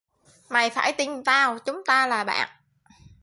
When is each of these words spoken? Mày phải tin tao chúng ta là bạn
Mày 0.49 0.69
phải 0.69 0.93
tin 0.93 1.23
tao 1.23 1.59
chúng 1.65 1.81
ta 1.85 2.07
là 2.07 2.23
bạn 2.23 2.49